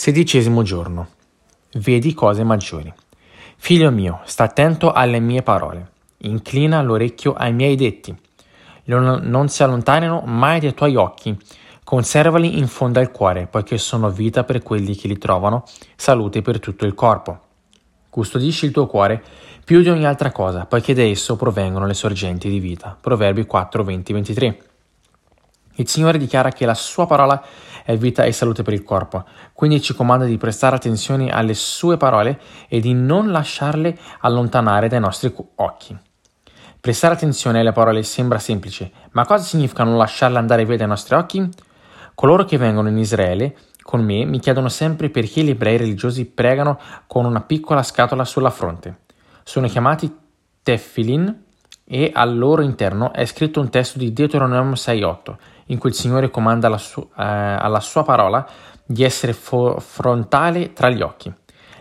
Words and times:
Sedicesimo 0.00 0.62
giorno. 0.62 1.08
Vedi 1.72 2.14
cose 2.14 2.44
maggiori. 2.44 2.94
Figlio 3.56 3.90
mio, 3.90 4.20
sta 4.26 4.44
attento 4.44 4.92
alle 4.92 5.18
mie 5.18 5.42
parole. 5.42 5.90
Inclina 6.18 6.80
l'orecchio 6.82 7.32
ai 7.32 7.52
miei 7.52 7.74
detti. 7.74 8.16
Non 8.84 9.48
si 9.48 9.64
allontanino 9.64 10.22
mai 10.24 10.60
dai 10.60 10.72
tuoi 10.72 10.94
occhi. 10.94 11.36
Conservali 11.82 12.60
in 12.60 12.68
fondo 12.68 13.00
al 13.00 13.10
cuore, 13.10 13.48
poiché 13.48 13.76
sono 13.76 14.08
vita 14.08 14.44
per 14.44 14.62
quelli 14.62 14.94
che 14.94 15.08
li 15.08 15.18
trovano, 15.18 15.64
salute 15.96 16.42
per 16.42 16.60
tutto 16.60 16.86
il 16.86 16.94
corpo. 16.94 17.40
Custodisci 18.08 18.66
il 18.66 18.70
tuo 18.70 18.86
cuore 18.86 19.20
più 19.64 19.82
di 19.82 19.88
ogni 19.88 20.06
altra 20.06 20.30
cosa, 20.30 20.64
poiché 20.64 20.94
da 20.94 21.02
esso 21.02 21.34
provengono 21.34 21.86
le 21.86 21.94
sorgenti 21.94 22.48
di 22.48 22.60
vita. 22.60 22.96
Proverbi 22.98 23.46
4, 23.46 23.82
20, 23.82 24.12
23. 24.12 24.62
Il 25.78 25.88
Signore 25.88 26.18
dichiara 26.18 26.50
che 26.50 26.66
la 26.66 26.74
sua 26.74 27.06
parola 27.06 27.40
è 27.84 27.96
vita 27.96 28.24
e 28.24 28.32
salute 28.32 28.64
per 28.64 28.72
il 28.72 28.82
corpo, 28.82 29.24
quindi 29.52 29.80
ci 29.80 29.94
comanda 29.94 30.24
di 30.24 30.36
prestare 30.36 30.74
attenzione 30.74 31.30
alle 31.30 31.54
sue 31.54 31.96
parole 31.96 32.40
e 32.68 32.80
di 32.80 32.94
non 32.94 33.30
lasciarle 33.30 33.96
allontanare 34.20 34.88
dai 34.88 34.98
nostri 34.98 35.32
occhi. 35.54 35.96
Prestare 36.80 37.14
attenzione 37.14 37.60
alle 37.60 37.70
parole 37.70 38.02
sembra 38.02 38.40
semplice, 38.40 38.90
ma 39.12 39.24
cosa 39.24 39.44
significa 39.44 39.84
non 39.84 39.96
lasciarle 39.96 40.38
andare 40.38 40.64
via 40.64 40.76
dai 40.76 40.88
nostri 40.88 41.14
occhi? 41.14 41.48
Coloro 42.12 42.44
che 42.44 42.56
vengono 42.56 42.88
in 42.88 42.98
Israele 42.98 43.56
con 43.82 44.04
me 44.04 44.24
mi 44.24 44.40
chiedono 44.40 44.68
sempre 44.68 45.10
perché 45.10 45.42
gli 45.42 45.50
ebrei 45.50 45.76
religiosi 45.76 46.24
pregano 46.24 46.80
con 47.06 47.24
una 47.24 47.40
piccola 47.40 47.84
scatola 47.84 48.24
sulla 48.24 48.50
fronte. 48.50 49.02
Sono 49.44 49.68
chiamati 49.68 50.12
tefilin 50.60 51.44
e 51.84 52.10
al 52.12 52.36
loro 52.36 52.62
interno 52.62 53.12
è 53.14 53.24
scritto 53.24 53.60
un 53.60 53.70
testo 53.70 53.98
di 53.98 54.12
Deuteronomio 54.12 54.74
6.8 54.74 55.36
in 55.68 55.78
cui 55.78 55.90
il 55.90 55.96
Signore 55.96 56.30
comanda 56.30 56.66
alla, 56.66 56.78
su- 56.78 57.00
eh, 57.00 57.22
alla 57.22 57.80
sua 57.80 58.04
parola 58.04 58.46
di 58.84 59.04
essere 59.04 59.32
fo- 59.32 59.78
frontale 59.80 60.72
tra 60.72 60.88
gli 60.90 61.02
occhi. 61.02 61.32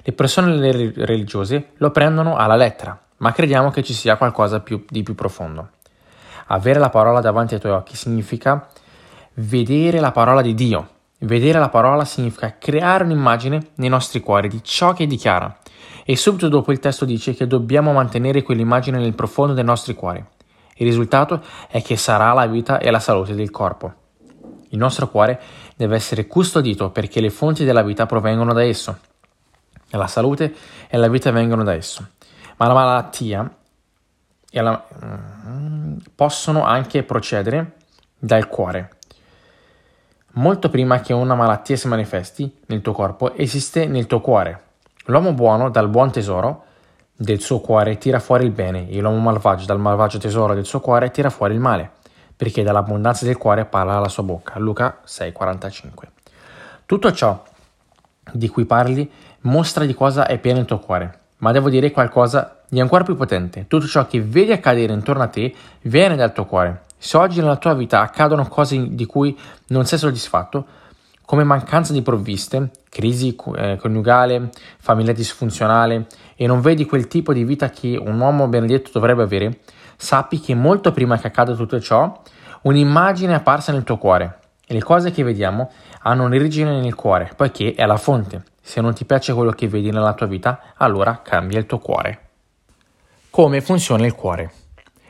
Le 0.01 0.13
persone 0.13 0.57
religiose 0.93 1.71
lo 1.77 1.91
prendono 1.91 2.37
alla 2.37 2.55
lettera, 2.55 2.97
ma 3.17 3.31
crediamo 3.31 3.71
che 3.71 3.83
ci 3.83 3.93
sia 3.93 4.15
qualcosa 4.15 4.61
più, 4.61 4.85
di 4.87 5.03
più 5.03 5.15
profondo. 5.15 5.69
Avere 6.47 6.79
la 6.79 6.89
parola 6.89 7.19
davanti 7.19 7.55
ai 7.55 7.59
tuoi 7.59 7.73
occhi 7.73 7.95
significa 7.95 8.67
vedere 9.35 9.99
la 9.99 10.11
parola 10.11 10.41
di 10.41 10.53
Dio. 10.53 10.89
Vedere 11.19 11.59
la 11.59 11.69
parola 11.69 12.05
significa 12.05 12.55
creare 12.57 13.03
un'immagine 13.03 13.69
nei 13.75 13.89
nostri 13.89 14.19
cuori 14.19 14.47
di 14.47 14.63
ciò 14.63 14.93
che 14.93 15.07
dichiara. 15.07 15.57
E 16.05 16.15
subito 16.15 16.47
dopo 16.47 16.71
il 16.71 16.79
testo 16.79 17.03
dice 17.03 17.33
che 17.33 17.47
dobbiamo 17.47 17.91
mantenere 17.91 18.43
quell'immagine 18.43 18.99
nel 18.99 19.13
profondo 19.13 19.53
dei 19.53 19.63
nostri 19.63 19.93
cuori. 19.93 20.23
Il 20.77 20.85
risultato 20.85 21.43
è 21.67 21.81
che 21.81 21.97
sarà 21.97 22.33
la 22.33 22.45
vita 22.45 22.79
e 22.79 22.91
la 22.91 22.99
salute 22.99 23.35
del 23.35 23.51
corpo. 23.51 23.93
Il 24.69 24.77
nostro 24.77 25.09
cuore 25.09 25.39
deve 25.75 25.95
essere 25.95 26.27
custodito 26.27 26.89
perché 26.89 27.21
le 27.21 27.29
fonti 27.29 27.63
della 27.63 27.83
vita 27.83 28.05
provengono 28.05 28.53
da 28.53 28.63
esso. 28.63 28.97
La 29.91 30.07
salute 30.07 30.53
e 30.87 30.97
la 30.97 31.07
vita 31.07 31.31
vengono 31.31 31.63
da 31.63 31.73
esso. 31.73 32.05
Ma 32.57 32.67
la 32.67 32.73
malattia 32.73 33.51
la, 34.51 34.85
mm, 35.05 35.97
possono 36.15 36.63
anche 36.63 37.03
procedere 37.03 37.73
dal 38.17 38.47
cuore. 38.47 38.91
Molto 40.33 40.69
prima 40.69 40.99
che 40.99 41.13
una 41.13 41.35
malattia 41.35 41.75
si 41.75 41.87
manifesti 41.87 42.59
nel 42.67 42.81
tuo 42.81 42.93
corpo, 42.93 43.33
esiste 43.33 43.87
nel 43.87 44.05
tuo 44.05 44.21
cuore. 44.21 44.63
L'uomo 45.05 45.33
buono 45.33 45.69
dal 45.69 45.89
buon 45.89 46.11
tesoro 46.11 46.65
del 47.19 47.41
suo 47.41 47.59
cuore 47.59 47.97
tira 47.97 48.19
fuori 48.19 48.45
il 48.45 48.51
bene 48.51 48.87
e 48.89 49.01
l'uomo 49.01 49.17
malvagio 49.17 49.65
dal 49.65 49.79
malvagio 49.79 50.19
tesoro 50.19 50.53
del 50.53 50.65
suo 50.65 50.79
cuore 50.79 51.09
tira 51.09 51.31
fuori 51.31 51.55
il 51.55 51.59
male, 51.59 51.89
perché 52.35 52.61
dall'abbondanza 52.61 53.25
del 53.25 53.37
cuore 53.37 53.65
parla 53.65 53.97
la 53.97 54.07
sua 54.07 54.21
bocca. 54.21 54.59
Luca 54.59 54.99
6:45. 55.03 56.09
Tutto 56.85 57.11
ciò 57.11 57.43
di 58.31 58.47
cui 58.49 58.65
parli 58.65 59.09
mostra 59.41 59.85
di 59.85 59.95
cosa 59.95 60.27
è 60.27 60.37
pieno 60.37 60.59
il 60.59 60.65
tuo 60.65 60.77
cuore, 60.79 61.19
ma 61.37 61.51
devo 61.51 61.69
dire 61.69 61.89
qualcosa 61.91 62.59
di 62.69 62.79
ancora 62.79 63.03
più 63.03 63.15
potente. 63.15 63.65
Tutto 63.67 63.87
ciò 63.87 64.05
che 64.05 64.21
vedi 64.21 64.51
accadere 64.51 64.93
intorno 64.93 65.23
a 65.23 65.27
te 65.27 65.53
viene 65.81 66.15
dal 66.15 66.33
tuo 66.33 66.45
cuore. 66.45 66.83
Se 66.99 67.17
oggi 67.17 67.39
nella 67.39 67.57
tua 67.57 67.73
vita 67.73 68.01
accadono 68.01 68.47
cose 68.47 68.93
di 68.95 69.05
cui 69.05 69.37
non 69.67 69.85
sei 69.85 69.97
soddisfatto, 69.97 70.65
come 71.27 71.43
mancanza 71.43 71.91
di 71.91 72.01
provviste, 72.01 72.71
crisi 72.87 73.35
eh, 73.57 73.75
coniugale, 73.75 74.49
famiglia 74.79 75.11
disfunzionale 75.11 76.07
e 76.37 76.47
non 76.47 76.61
vedi 76.61 76.85
quel 76.85 77.09
tipo 77.09 77.33
di 77.33 77.43
vita 77.43 77.69
che 77.69 77.99
un 78.01 78.17
uomo 78.17 78.47
benedetto 78.47 78.91
dovrebbe 78.93 79.23
avere, 79.23 79.59
sappi 79.97 80.39
che 80.39 80.55
molto 80.55 80.93
prima 80.93 81.19
che 81.19 81.27
accada 81.27 81.53
tutto 81.53 81.81
ciò, 81.81 82.21
un'immagine 82.61 83.33
è 83.33 83.35
apparsa 83.35 83.73
nel 83.73 83.83
tuo 83.83 83.97
cuore 83.97 84.39
e 84.65 84.73
le 84.73 84.81
cose 84.81 85.11
che 85.11 85.21
vediamo 85.21 85.69
hanno 86.03 86.23
un'origine 86.23 86.79
nel 86.79 86.95
cuore, 86.95 87.33
poiché 87.35 87.73
è 87.75 87.85
la 87.85 87.97
fonte. 87.97 88.43
Se 88.61 88.79
non 88.79 88.93
ti 88.93 89.03
piace 89.03 89.33
quello 89.33 89.51
che 89.51 89.67
vedi 89.67 89.91
nella 89.91 90.13
tua 90.13 90.27
vita, 90.27 90.61
allora 90.77 91.19
cambia 91.21 91.59
il 91.59 91.65
tuo 91.65 91.79
cuore. 91.79 92.19
Come 93.29 93.59
funziona 93.59 94.05
il 94.05 94.15
cuore? 94.15 94.49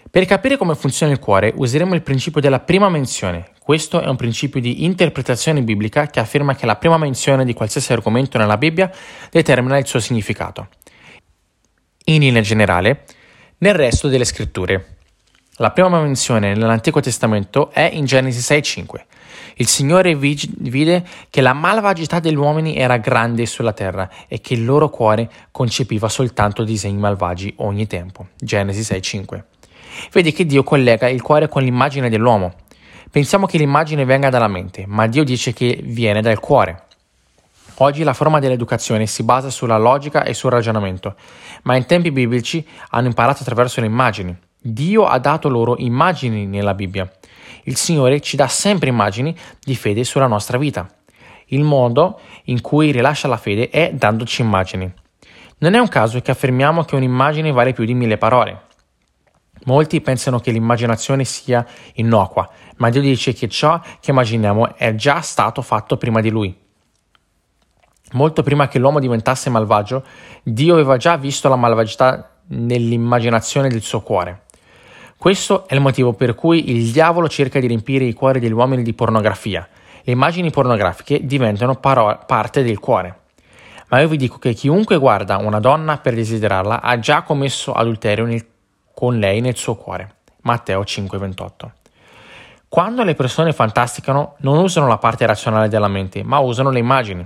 Per 0.10 0.26
capire 0.26 0.58
come 0.58 0.74
funziona 0.74 1.12
il 1.12 1.20
cuore 1.20 1.54
useremo 1.56 1.94
il 1.94 2.02
principio 2.02 2.42
della 2.42 2.60
prima 2.60 2.90
menzione. 2.90 3.52
Questo 3.68 4.00
è 4.00 4.08
un 4.08 4.16
principio 4.16 4.62
di 4.62 4.86
interpretazione 4.86 5.62
biblica 5.62 6.08
che 6.08 6.22
afferma 6.22 6.56
che 6.56 6.66
la 6.66 6.78
prima 6.78 6.98
menzione 6.98 7.44
di 7.44 7.54
qualsiasi 7.54 7.92
argomento 7.92 8.38
nella 8.38 8.56
Bibbia 8.56 8.90
determina 9.30 9.78
il 9.78 9.86
suo 9.86 10.00
significato. 10.00 10.70
In 12.06 12.22
linea 12.22 12.42
generale, 12.42 13.04
nel 13.58 13.74
resto 13.74 14.08
delle 14.08 14.24
scritture. 14.24 15.00
La 15.58 15.72
prima 15.72 16.00
menzione 16.00 16.54
nell'Antico 16.54 17.02
Testamento 17.02 17.70
è 17.72 17.90
in 17.92 18.06
Genesi 18.06 18.40
6:5. 18.40 19.06
Il 19.56 19.68
Signore 19.68 20.16
vide 20.16 21.04
che 21.30 21.42
la 21.42 21.52
malvagità 21.52 22.22
degli 22.22 22.38
uomini 22.38 22.78
era 22.78 22.96
grande 22.96 23.46
sulla 23.46 23.74
terra 23.74 24.10
e 24.30 24.40
che 24.40 24.54
il 24.54 24.64
loro 24.64 24.88
cuore 24.90 25.30
concepiva 25.52 26.08
soltanto 26.08 26.64
disegni 26.64 27.00
malvagi 27.00 27.54
ogni 27.58 27.86
tempo. 27.86 28.28
Genesi 28.38 28.80
6:5. 28.84 29.44
Vedi 30.14 30.32
che 30.32 30.46
Dio 30.46 30.64
collega 30.64 31.10
il 31.10 31.22
cuore 31.22 31.50
con 31.50 31.64
l'immagine 31.64 32.10
dell'uomo. 32.10 32.54
Pensiamo 33.10 33.46
che 33.46 33.58
l'immagine 33.58 34.04
venga 34.04 34.30
dalla 34.30 34.48
mente, 34.48 34.86
ma 34.86 35.08
Dio 35.08 35.24
dice 35.24 35.54
che 35.54 35.80
viene 35.82 36.22
dal 36.22 36.40
cuore. 36.40 36.84
Oggi 37.80 38.04
la 38.04 38.14
forma 38.14 38.40
dell'educazione 38.40 39.06
si 39.06 39.24
basa 39.24 39.50
sulla 39.50 39.78
logica 39.78 40.24
e 40.24 40.34
sul 40.34 40.52
ragionamento, 40.52 41.16
ma 41.64 41.76
in 41.76 41.86
tempi 41.86 42.12
biblici 42.12 42.66
hanno 42.90 43.08
imparato 43.08 43.44
attraverso 43.44 43.80
le 43.80 43.86
immagini. 43.86 44.36
Dio 44.60 45.06
ha 45.06 45.20
dato 45.20 45.48
loro 45.48 45.76
immagini 45.78 46.46
nella 46.48 46.74
Bibbia. 46.74 47.10
Il 47.64 47.78
Signore 47.78 48.20
ci 48.20 48.36
dà 48.36 48.48
sempre 48.48 48.90
immagini 48.90 49.36
di 49.64 49.76
fede 49.76 50.04
sulla 50.04 50.28
nostra 50.28 50.58
vita. 50.58 50.90
Il 51.48 51.64
modo 51.64 52.20
in 52.46 52.62
cui 52.62 52.92
rilascia 52.92 53.28
la 53.28 53.38
fede 53.38 53.70
è 53.70 53.92
dandoci 53.94 54.42
immagini. 54.42 54.92
Non 55.60 55.74
è 55.74 55.80
un 55.80 55.88
caso 55.88 56.20
che 56.20 56.32
affermiamo 56.32 56.84
che 56.84 56.96
un'immagine 56.96 57.52
vale 57.52 57.74
più 57.74 57.86
di 57.86 57.94
mille 57.94 58.18
parole. 58.18 58.66
Molti 59.66 60.02
pensano 60.02 60.40
che 60.40 60.52
l'immaginazione 60.52 61.26
sia 61.26 61.66
innocua, 61.96 62.50
ma 62.78 62.90
Dio 62.90 63.02
dice 63.02 63.34
che 63.34 63.48
ciò 63.48 63.80
che 64.00 64.12
immaginiamo 64.12 64.76
è 64.76 64.96
già 64.96 65.22
stato 65.22 65.62
fatto 65.62 65.98
prima 65.98 66.22
di 66.22 66.30
Lui. 66.30 66.56
Molto 68.14 68.42
prima 68.44 68.68
che 68.68 68.80
l'uomo 68.80 69.00
diventasse 69.00 69.50
malvagio, 69.50 70.04
Dio 70.44 70.74
aveva 70.74 70.98
già 70.98 71.18
visto 71.18 71.50
la 71.50 71.56
malvagità 71.56 72.38
nell'immaginazione 72.48 73.68
del 73.68 73.82
suo 73.82 74.02
cuore. 74.02 74.44
Questo 75.18 75.68
è 75.68 75.74
il 75.74 75.82
motivo 75.82 76.14
per 76.14 76.36
cui 76.36 76.72
il 76.72 76.92
diavolo 76.92 77.28
cerca 77.28 77.60
di 77.60 77.68
riempire 77.68 78.06
i 78.06 78.14
cuori 78.14 78.40
degli 78.40 78.52
uomini 78.52 78.84
di 78.84 78.94
pornografia. 78.94 79.68
Le 80.04 80.14
immagini 80.14 80.52
pornografiche 80.52 81.26
diventano 81.26 81.76
paro- 81.76 82.20
parte 82.26 82.64
del 82.64 82.80
cuore. 82.80 83.22
Ma 83.90 84.00
io 84.00 84.08
vi 84.08 84.18
dico 84.18 84.38
che 84.38 84.54
chiunque 84.54 84.98
guarda 84.98 85.38
una 85.38 85.60
donna 85.60 85.98
per 85.98 86.14
desiderarla 86.14 86.82
ha 86.82 87.00
già 87.00 87.24
commesso 87.24 87.74
adulterio 87.74 88.26
nel 88.26 88.46
con 88.98 89.20
lei 89.20 89.42
nel 89.42 89.56
suo 89.56 89.76
cuore. 89.76 90.16
Matteo 90.42 90.84
5:28. 90.84 91.72
Quando 92.70 93.04
le 93.04 93.16
persone 93.16 93.54
fantasticano 93.54 94.36
non 94.40 94.58
usano 94.58 94.88
la 94.88 94.98
parte 94.98 95.26
razionale 95.26 95.70
della 95.70 95.88
mente, 95.88 96.22
ma 96.24 96.40
usano 96.40 96.70
le 96.70 96.80
immagini. 96.80 97.26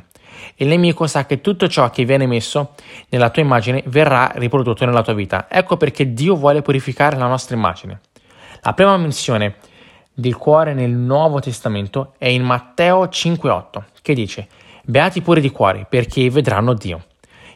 Il 0.56 0.68
nemico 0.68 1.08
sa 1.08 1.26
che 1.26 1.42
tutto 1.42 1.68
ciò 1.68 1.90
che 1.90 2.06
viene 2.06 2.28
messo 2.28 2.76
nella 3.10 3.32
tua 3.32 3.42
immagine 3.42 3.82
verrà 3.88 4.32
riprodotto 4.36 4.86
nella 4.86 5.02
tua 5.02 5.14
vita. 5.14 5.48
Ecco 5.50 5.78
perché 5.78 6.14
Dio 6.14 6.36
vuole 6.36 6.62
purificare 6.62 7.18
la 7.18 7.26
nostra 7.26 7.56
immagine. 7.56 8.02
La 8.62 8.74
prima 8.74 8.96
menzione 8.98 9.56
del 10.14 10.38
cuore 10.38 10.76
nel 10.76 10.92
Nuovo 10.92 11.40
Testamento 11.40 12.14
è 12.20 12.28
in 12.28 12.44
Matteo 12.44 13.06
5:8, 13.06 13.84
che 14.04 14.14
dice: 14.14 14.48
Beati 14.84 15.22
pure 15.22 15.42
di 15.42 15.50
cuore, 15.50 15.88
perché 15.90 16.30
vedranno 16.30 16.74
Dio. 16.74 17.06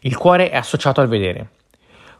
Il 0.02 0.18
cuore 0.18 0.50
è 0.50 0.56
associato 0.56 1.02
al 1.02 1.08
vedere. 1.08 1.50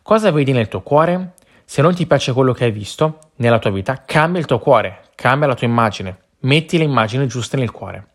Cosa 0.04 0.32
vedi 0.32 0.52
nel 0.52 0.68
tuo 0.68 0.82
cuore? 0.82 1.34
Se 1.66 1.82
non 1.82 1.96
ti 1.96 2.06
piace 2.06 2.34
quello 2.34 2.54
che 2.54 2.66
hai 2.66 2.72
visto 2.72 3.18
nella 3.38 3.58
tua 3.58 3.72
vita, 3.72 4.04
cambia 4.06 4.40
il 4.40 4.46
tuo 4.46 4.60
cuore, 4.60 5.05
cambia 5.16 5.48
la 5.48 5.56
tua 5.56 5.68
immagine, 5.68 6.18
metti 6.42 6.78
le 6.78 6.84
immagini 6.84 7.28
giuste 7.28 7.58
nel 7.58 7.72
cuore. 7.72 8.10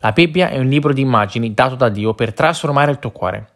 La 0.00 0.12
Bibbia 0.12 0.48
è 0.48 0.58
un 0.58 0.66
libro 0.66 0.92
di 0.92 1.00
immagini 1.00 1.54
dato 1.54 1.74
da 1.74 1.88
Dio 1.88 2.14
per 2.14 2.32
trasformare 2.32 2.90
il 2.90 2.98
tuo 2.98 3.10
cuore. 3.10 3.50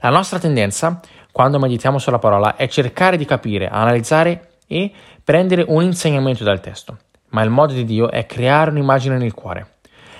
La 0.00 0.10
nostra 0.10 0.38
tendenza, 0.38 1.00
quando 1.32 1.58
meditiamo 1.58 1.98
sulla 1.98 2.18
parola, 2.18 2.56
è 2.56 2.68
cercare 2.68 3.16
di 3.16 3.24
capire, 3.24 3.68
analizzare 3.68 4.50
e 4.66 4.92
prendere 5.22 5.64
un 5.66 5.82
insegnamento 5.82 6.44
dal 6.44 6.60
testo. 6.60 6.98
Ma 7.30 7.42
il 7.42 7.50
modo 7.50 7.72
di 7.72 7.84
Dio 7.84 8.10
è 8.10 8.26
creare 8.26 8.70
un'immagine 8.70 9.16
nel 9.16 9.34
cuore. 9.34 9.74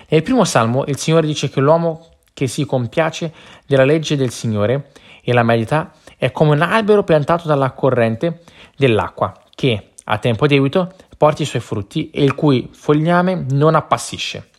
Nel 0.08 0.22
primo 0.22 0.44
salmo 0.44 0.84
il 0.86 0.96
Signore 0.96 1.26
dice 1.26 1.50
che 1.50 1.60
l'uomo 1.60 2.06
che 2.32 2.46
si 2.46 2.64
compiace 2.64 3.32
della 3.66 3.84
legge 3.84 4.16
del 4.16 4.30
Signore 4.30 4.90
e 5.22 5.32
la 5.32 5.42
medita 5.42 5.92
è 6.16 6.30
come 6.32 6.52
un 6.52 6.62
albero 6.62 7.02
piantato 7.02 7.48
dalla 7.48 7.72
corrente 7.72 8.42
dell'acqua, 8.76 9.32
che 9.54 9.90
a 10.04 10.18
tempo 10.18 10.46
debito 10.46 10.92
porti 11.16 11.42
i 11.42 11.46
suoi 11.46 11.62
frutti 11.62 12.10
e 12.10 12.22
il 12.22 12.34
cui 12.34 12.68
fogliame 12.72 13.46
non 13.50 13.74
appassisce. 13.74 14.50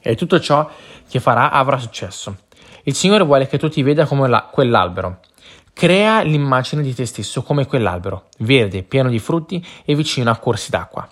E 0.00 0.14
tutto 0.16 0.38
ciò 0.40 0.68
che 1.08 1.20
farà 1.20 1.50
avrà 1.50 1.78
successo. 1.78 2.36
Il 2.82 2.94
Signore 2.94 3.24
vuole 3.24 3.46
che 3.46 3.58
tu 3.58 3.68
ti 3.68 3.82
veda 3.82 4.04
come 4.04 4.28
la, 4.28 4.42
quell'albero. 4.42 5.20
Crea 5.72 6.22
l'immagine 6.22 6.82
di 6.82 6.94
te 6.94 7.06
stesso 7.06 7.42
come 7.42 7.66
quell'albero, 7.66 8.26
verde, 8.38 8.82
pieno 8.82 9.08
di 9.08 9.18
frutti 9.18 9.64
e 9.84 9.94
vicino 9.94 10.30
a 10.30 10.36
corsi 10.36 10.70
d'acqua. 10.70 11.08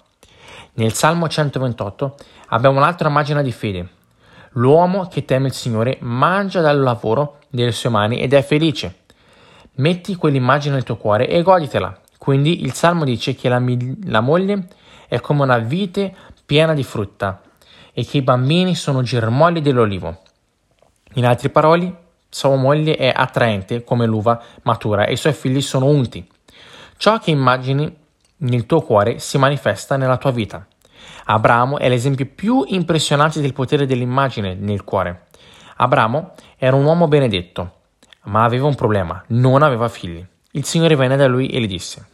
Nel 0.74 0.92
Salmo 0.92 1.28
128 1.28 2.16
abbiamo 2.48 2.78
un'altra 2.78 3.08
immagine 3.08 3.42
di 3.42 3.52
fede. 3.52 3.88
L'uomo 4.52 5.08
che 5.08 5.24
teme 5.24 5.46
il 5.46 5.54
Signore 5.54 5.96
mangia 6.00 6.60
dal 6.60 6.78
lavoro 6.78 7.38
delle 7.48 7.72
sue 7.72 7.88
mani 7.88 8.20
ed 8.20 8.34
è 8.34 8.42
felice. 8.42 9.00
Metti 9.76 10.14
quell'immagine 10.14 10.74
nel 10.74 10.84
tuo 10.84 10.96
cuore 10.96 11.26
e 11.26 11.42
goditela. 11.42 12.01
Quindi 12.22 12.62
il 12.62 12.72
Salmo 12.72 13.02
dice 13.02 13.34
che 13.34 13.48
la, 13.48 13.60
la 14.04 14.20
moglie 14.20 14.68
è 15.08 15.18
come 15.18 15.42
una 15.42 15.58
vite 15.58 16.14
piena 16.46 16.72
di 16.72 16.84
frutta 16.84 17.42
e 17.92 18.04
che 18.04 18.18
i 18.18 18.22
bambini 18.22 18.76
sono 18.76 19.02
germogli 19.02 19.60
dell'olivo. 19.60 20.20
In 21.14 21.26
altre 21.26 21.48
parole, 21.48 21.96
sua 22.28 22.54
moglie 22.54 22.94
è 22.94 23.12
attraente 23.12 23.82
come 23.82 24.06
l'uva 24.06 24.40
matura 24.62 25.06
e 25.06 25.14
i 25.14 25.16
suoi 25.16 25.32
figli 25.32 25.60
sono 25.60 25.86
unti. 25.86 26.24
Ciò 26.96 27.18
che 27.18 27.32
immagini 27.32 27.92
nel 28.36 28.66
tuo 28.66 28.82
cuore 28.82 29.18
si 29.18 29.36
manifesta 29.36 29.96
nella 29.96 30.16
tua 30.16 30.30
vita. 30.30 30.64
Abramo 31.24 31.78
è 31.78 31.88
l'esempio 31.88 32.28
più 32.32 32.62
impressionante 32.68 33.40
del 33.40 33.52
potere 33.52 33.84
dell'immagine 33.84 34.54
nel 34.54 34.84
cuore. 34.84 35.26
Abramo 35.78 36.34
era 36.56 36.76
un 36.76 36.84
uomo 36.84 37.08
benedetto, 37.08 37.78
ma 38.26 38.44
aveva 38.44 38.68
un 38.68 38.76
problema, 38.76 39.20
non 39.30 39.62
aveva 39.62 39.88
figli. 39.88 40.24
Il 40.52 40.64
Signore 40.64 40.94
venne 40.94 41.16
da 41.16 41.26
lui 41.26 41.48
e 41.48 41.60
gli 41.60 41.66
disse. 41.66 42.10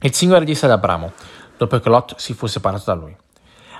Il 0.00 0.14
Signore 0.14 0.44
disse 0.44 0.66
ad 0.66 0.70
Abramo, 0.70 1.12
dopo 1.56 1.80
che 1.80 1.88
Lot 1.88 2.14
si 2.18 2.32
fu 2.32 2.46
separato 2.46 2.84
da 2.86 2.94
lui, 2.94 3.16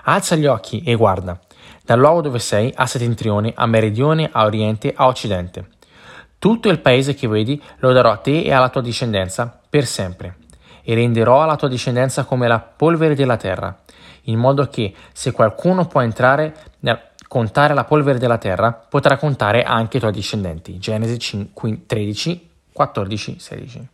Alza 0.02 0.34
gli 0.34 0.46
occhi 0.46 0.82
e 0.82 0.96
guarda, 0.96 1.38
dal 1.84 2.00
luogo 2.00 2.22
dove 2.22 2.40
sei 2.40 2.72
a 2.74 2.86
settentrione, 2.86 3.52
a 3.54 3.66
meridione, 3.66 4.28
a 4.32 4.44
oriente, 4.44 4.92
a 4.96 5.06
occidente. 5.06 5.68
Tutto 6.40 6.70
il 6.70 6.80
paese 6.80 7.14
che 7.14 7.28
vedi 7.28 7.62
lo 7.78 7.92
darò 7.92 8.10
a 8.10 8.16
te 8.16 8.42
e 8.42 8.52
alla 8.52 8.68
tua 8.68 8.80
discendenza 8.80 9.60
per 9.70 9.86
sempre, 9.86 10.38
e 10.82 10.94
renderò 10.94 11.44
la 11.44 11.54
tua 11.54 11.68
discendenza 11.68 12.24
come 12.24 12.48
la 12.48 12.58
polvere 12.58 13.14
della 13.14 13.36
terra, 13.36 13.78
in 14.22 14.40
modo 14.40 14.66
che 14.66 14.92
se 15.12 15.30
qualcuno 15.30 15.86
può 15.86 16.00
entrare 16.00 16.54
nel 16.80 17.00
contare 17.28 17.74
la 17.74 17.84
polvere 17.84 18.18
della 18.18 18.38
terra, 18.38 18.72
potrà 18.72 19.18
contare 19.18 19.62
anche 19.62 19.98
i 19.98 20.00
tuoi 20.00 20.12
discendenti. 20.12 20.78
Genesi 20.78 21.52
13, 21.86 22.50
14, 22.72 23.38
16. 23.38 23.88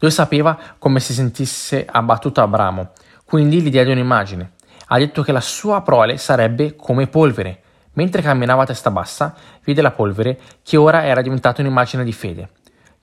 Dio 0.00 0.08
sapeva 0.08 0.58
come 0.78 0.98
si 0.98 1.12
sentisse 1.12 1.86
abbattuto 1.86 2.40
Abramo, 2.40 2.92
quindi 3.26 3.60
gli 3.60 3.68
diede 3.68 3.92
un'immagine. 3.92 4.52
Ha 4.86 4.96
detto 4.96 5.22
che 5.22 5.30
la 5.30 5.42
sua 5.42 5.82
prole 5.82 6.16
sarebbe 6.16 6.74
come 6.74 7.06
polvere. 7.06 7.60
Mentre 7.92 8.22
camminava 8.22 8.62
a 8.62 8.66
testa 8.66 8.90
bassa, 8.90 9.34
vide 9.62 9.82
la 9.82 9.90
polvere 9.90 10.40
che 10.62 10.78
ora 10.78 11.04
era 11.04 11.20
diventata 11.20 11.60
un'immagine 11.60 12.02
di 12.02 12.14
fede. 12.14 12.48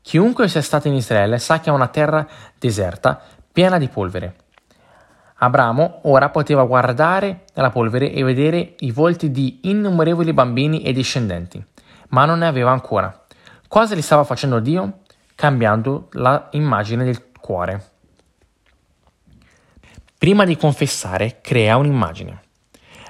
Chiunque 0.02 0.48
sia 0.48 0.64
stato 0.64 0.88
in 0.88 0.96
Israele 0.96 1.38
sa 1.38 1.60
che 1.60 1.70
è 1.70 1.74
una 1.74 1.88
terra 1.90 2.26
deserta, 2.58 3.22
piena 3.52 3.78
di 3.78 3.90
polvere. 3.90 4.36
Abramo 5.36 6.00
ora 6.06 6.30
poteva 6.30 6.64
guardare 6.64 7.44
la 7.54 7.70
polvere 7.70 8.12
e 8.12 8.24
vedere 8.24 8.74
i 8.80 8.90
volti 8.90 9.30
di 9.30 9.60
innumerevoli 9.62 10.34
bambini 10.34 10.82
e 10.82 10.94
discendenti, 10.94 11.64
ma 12.10 12.26
non 12.26 12.40
ne 12.40 12.48
aveva 12.48 12.72
ancora. 12.72 13.26
Cosa 13.68 13.94
gli 13.94 14.02
stava 14.02 14.24
facendo 14.24 14.60
Dio? 14.60 15.02
Cambiando 15.38 16.10
l'immagine 16.14 17.04
del 17.04 17.30
cuore. 17.40 17.92
Prima 20.18 20.46
di 20.46 20.58
confessare, 20.58 21.42
crea 21.44 21.78
un'immagine. 21.78 22.42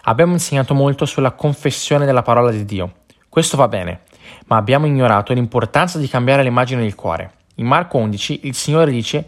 Abbiamo 0.02 0.34
insegnato 0.34 0.74
molto 0.74 1.06
sulla 1.06 1.32
confessione 1.32 2.06
della 2.06 2.24
parola 2.24 2.52
di 2.52 2.66
Dio. 2.66 2.96
Questo 3.30 3.56
va 3.56 3.70
bene, 3.70 4.02
ma 4.48 4.58
abbiamo 4.58 4.88
ignorato 4.88 5.32
l'importanza 5.32 6.00
di 6.00 6.10
cambiare 6.10 6.44
l'immagine 6.44 6.82
del 6.82 6.96
cuore. 6.96 7.32
In 7.56 7.66
Marco 7.66 7.98
11 7.98 8.42
il 8.44 8.56
Signore 8.56 8.92
dice 8.92 9.26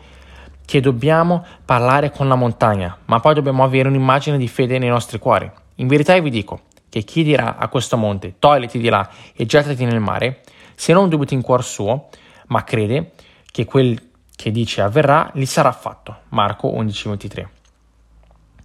che 0.66 0.82
dobbiamo 0.82 1.46
parlare 1.64 2.12
con 2.12 2.28
la 2.28 2.36
montagna, 2.36 2.98
ma 3.06 3.22
poi 3.22 3.34
dobbiamo 3.34 3.64
avere 3.64 3.88
un'immagine 3.88 4.38
di 4.38 4.50
fede 4.50 4.78
nei 4.78 4.90
nostri 4.90 5.20
cuori. 5.20 5.50
In 5.76 5.88
verità 5.88 6.20
vi 6.20 6.30
dico 6.30 6.64
che 6.90 7.04
chi 7.04 7.24
dirà 7.24 7.56
a 7.56 7.70
questo 7.70 7.96
monte, 7.96 8.36
togliti 8.40 8.78
di 8.78 8.90
là 8.90 9.10
e 9.34 9.46
gettati 9.46 9.86
nel 9.86 10.02
mare, 10.02 10.42
se 10.76 10.92
non 10.92 11.08
dubiti 11.08 11.34
in 11.34 11.42
cuor 11.42 11.64
suo, 11.64 12.10
ma 12.50 12.64
crede 12.64 13.14
che 13.52 13.66
quel 13.66 14.10
che 14.36 14.52
dice 14.52 14.82
avverrà, 14.82 15.32
gli 15.34 15.46
sarà 15.46 15.72
fatto. 15.72 16.20
Marco 16.30 16.70
11:23. 16.70 17.48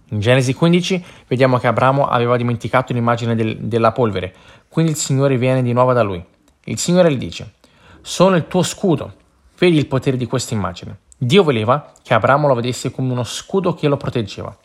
In 0.09 0.19
Genesi 0.19 0.53
15 0.53 1.03
vediamo 1.27 1.57
che 1.57 1.67
Abramo 1.67 2.07
aveva 2.07 2.37
dimenticato 2.37 2.93
l'immagine 2.93 3.35
del, 3.35 3.57
della 3.57 3.91
polvere, 3.91 4.33
quindi 4.69 4.91
il 4.91 4.97
Signore 4.97 5.37
viene 5.37 5.63
di 5.63 5.73
nuovo 5.73 5.93
da 5.93 6.03
lui. 6.03 6.23
Il 6.65 6.77
Signore 6.77 7.11
gli 7.11 7.17
dice, 7.17 7.55
sono 8.01 8.35
il 8.35 8.47
tuo 8.47 8.61
scudo, 8.61 9.13
vedi 9.57 9.77
il 9.77 9.87
potere 9.87 10.15
di 10.15 10.27
questa 10.27 10.53
immagine. 10.53 10.99
Dio 11.17 11.43
voleva 11.43 11.91
che 12.01 12.13
Abramo 12.13 12.47
lo 12.47 12.53
vedesse 12.53 12.91
come 12.91 13.11
uno 13.11 13.23
scudo 13.23 13.73
che 13.73 13.87
lo 13.87 13.97
proteggeva. 13.97 14.55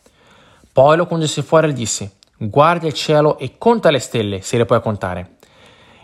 Poi 0.72 0.96
lo 0.96 1.06
condusse 1.06 1.42
fuori 1.42 1.68
e 1.68 1.70
gli 1.70 1.74
disse, 1.74 2.18
guarda 2.36 2.86
il 2.86 2.92
cielo 2.92 3.38
e 3.38 3.54
conta 3.56 3.90
le 3.90 3.98
stelle, 3.98 4.42
se 4.42 4.58
le 4.58 4.66
puoi 4.66 4.80
contare. 4.80 5.38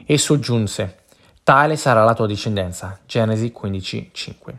E 0.05 0.19
soggiunse, 0.19 1.05
tale 1.47 1.77
sarà 1.77 2.03
la 2.03 2.15
tua 2.15 2.27
discendenza. 2.27 2.99
Genesi 3.07 3.53
15, 3.53 4.11
5. 4.13 4.59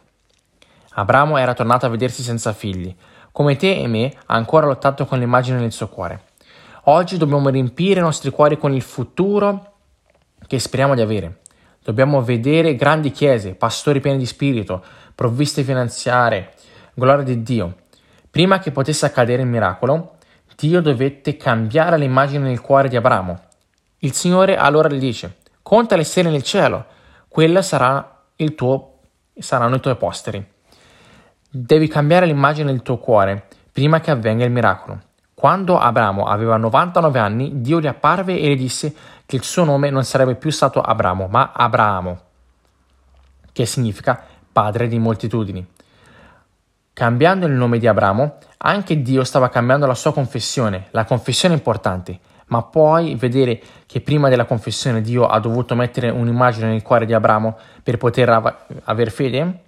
Abramo 0.92 1.36
era 1.36 1.54
tornato 1.54 1.86
a 1.86 1.90
vedersi 1.90 2.24
senza 2.24 2.54
figli, 2.54 2.96
come 3.34 3.58
te 3.58 3.76
e 3.76 3.88
me, 3.88 4.14
ha 4.28 4.36
ancora 4.36 4.68
lottato 4.68 5.06
con 5.06 5.20
l'immagine 5.20 5.60
nel 5.60 5.74
suo 5.74 5.90
cuore. 5.90 6.22
Oggi 6.84 7.18
dobbiamo 7.18 7.50
riempire 7.50 8.00
i 8.00 8.04
nostri 8.04 8.30
cuori 8.30 8.58
con 8.58 8.72
il 8.72 8.82
futuro 8.82 9.74
che 10.48 10.60
speriamo 10.60 10.96
di 10.96 11.02
avere. 11.02 11.42
Dobbiamo 11.84 12.22
vedere 12.22 12.78
grandi 12.78 13.12
chiese, 13.12 13.54
pastori 13.54 14.00
pieni 14.00 14.20
di 14.20 14.26
spirito, 14.26 14.82
provviste 15.14 15.64
finanziarie, 15.64 16.54
gloria 16.94 17.26
di 17.26 17.44
Dio. 17.44 17.76
Prima 18.32 18.60
che 18.60 18.72
potesse 18.72 19.06
accadere 19.06 19.42
il 19.42 19.50
miracolo, 19.50 20.16
Dio 20.56 20.82
dovette 20.82 21.36
cambiare 21.36 21.98
l'immagine 21.98 22.48
nel 22.48 22.62
cuore 22.62 22.88
di 22.88 22.96
Abramo. 22.96 23.38
Il 23.98 24.14
Signore 24.14 24.56
allora 24.56 24.88
gli 24.88 25.00
dice: 25.00 25.40
Conta 25.68 25.98
le 25.98 26.06
stelle 26.06 26.30
nel 26.30 26.44
cielo, 26.44 26.86
quella 27.28 27.62
sarà 27.62 28.22
il 28.38 28.56
tuo, 28.56 29.00
saranno 29.38 29.76
i 29.76 29.80
tuoi 29.82 29.98
posteri. 29.98 30.42
Devi 31.50 31.90
cambiare 31.90 32.26
l'immagine 32.26 32.72
del 32.72 32.82
tuo 32.82 33.00
cuore 33.00 33.48
prima 33.70 34.00
che 34.00 34.10
avvenga 34.10 34.46
il 34.46 34.52
miracolo. 34.52 35.02
Quando 35.34 35.78
Abramo 35.78 36.24
aveva 36.24 36.56
99 36.56 37.20
anni, 37.20 37.52
Dio 37.60 37.82
gli 37.82 37.88
apparve 37.88 38.40
e 38.40 38.50
gli 38.50 38.58
disse 38.58 38.96
che 39.26 39.36
il 39.36 39.44
suo 39.44 39.66
nome 39.66 39.90
non 39.90 40.06
sarebbe 40.06 40.36
più 40.36 40.52
stato 40.52 40.80
Abramo, 40.80 41.28
ma 41.28 41.52
Abramo, 41.54 42.22
che 43.52 43.66
significa 43.66 44.24
padre 44.50 44.88
di 44.88 44.98
moltitudini. 44.98 45.68
Cambiando 46.94 47.46
il 47.46 47.52
nome 47.52 47.78
di 47.78 47.88
Abramo, 47.88 48.38
anche 48.60 49.02
Dio 49.02 49.26
stava 49.26 49.50
cambiando 49.50 49.86
la 49.86 49.96
sua 49.96 50.14
confessione. 50.14 50.88
La 50.92 51.04
confessione 51.04 51.56
è 51.56 51.58
importante, 51.58 52.20
ma 52.48 52.64
puoi 52.64 53.16
vedere 53.16 53.62
che 53.86 54.02
prima 54.02 54.30
della 54.30 54.46
confessione 54.46 55.02
Dio 55.02 55.28
ha 55.28 55.40
dovuto 55.40 55.76
mettere 55.76 56.10
un'immagine 56.10 56.68
nel 56.68 56.82
cuore 56.82 57.06
di 57.06 57.14
Abramo 57.14 57.58
per 57.84 57.98
poter 57.98 58.30
av- 58.30 58.56
avere 58.84 59.10
fede? 59.10 59.62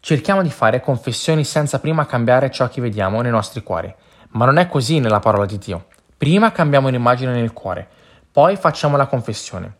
Cerchiamo 0.00 0.42
di 0.42 0.50
fare 0.50 0.80
confessioni 0.80 1.44
senza 1.44 1.80
prima 1.80 2.06
cambiare 2.06 2.50
ciò 2.50 2.68
che 2.68 2.80
vediamo 2.80 3.20
nei 3.22 3.30
nostri 3.30 3.62
cuori, 3.62 3.92
ma 4.30 4.44
non 4.44 4.58
è 4.58 4.68
così 4.68 5.00
nella 5.00 5.20
parola 5.20 5.46
di 5.46 5.58
Dio. 5.58 5.86
Prima 6.16 6.52
cambiamo 6.52 6.88
un'immagine 6.88 7.32
nel 7.32 7.52
cuore, 7.52 7.88
poi 8.30 8.56
facciamo 8.56 8.96
la 8.96 9.06
confessione. 9.06 9.78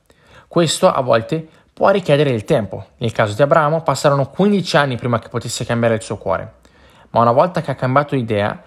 Questo 0.48 0.90
a 0.90 1.00
volte 1.00 1.46
può 1.72 1.90
richiedere 1.90 2.30
il 2.30 2.44
tempo. 2.44 2.86
Nel 2.98 3.12
caso 3.12 3.34
di 3.34 3.42
Abramo 3.42 3.82
passarono 3.82 4.30
15 4.30 4.76
anni 4.76 4.96
prima 4.96 5.18
che 5.18 5.28
potesse 5.28 5.64
cambiare 5.64 5.94
il 5.94 6.02
suo 6.02 6.16
cuore, 6.16 6.54
ma 7.10 7.20
una 7.20 7.32
volta 7.32 7.60
che 7.60 7.70
ha 7.70 7.74
cambiato 7.74 8.16
idea 8.16 8.62